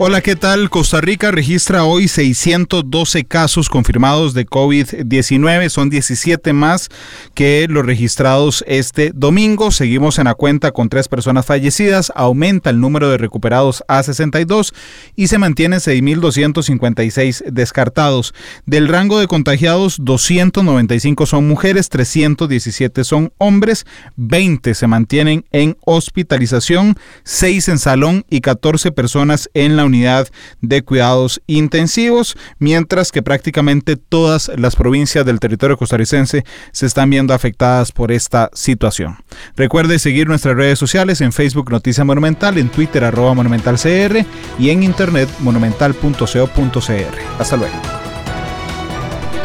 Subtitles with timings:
[0.00, 0.70] Hola, ¿qué tal?
[0.70, 5.68] Costa Rica registra hoy 612 casos confirmados de COVID-19.
[5.70, 6.88] Son 17 más
[7.34, 9.72] que los registrados este domingo.
[9.72, 12.12] Seguimos en la cuenta con tres personas fallecidas.
[12.14, 14.72] Aumenta el número de recuperados a 62
[15.16, 18.34] y se mantiene 6.256 descartados.
[18.66, 26.94] Del rango de contagiados, 295 son mujeres, 317 son hombres, 20 se mantienen en hospitalización,
[27.24, 30.28] 6 en salón y 14 personas en la unidad
[30.60, 37.34] de cuidados intensivos, mientras que prácticamente todas las provincias del territorio costarricense se están viendo
[37.34, 39.18] afectadas por esta situación.
[39.56, 44.24] Recuerde seguir nuestras redes sociales en Facebook Noticia Monumental, en Twitter arroba monumentalcr
[44.58, 47.18] y en internet monumental.co.cr.
[47.38, 48.08] Hasta luego.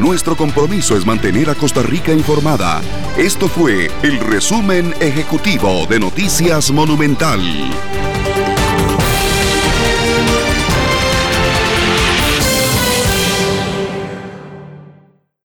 [0.00, 2.80] Nuestro compromiso es mantener a Costa Rica informada.
[3.18, 7.38] Esto fue el resumen ejecutivo de Noticias Monumental.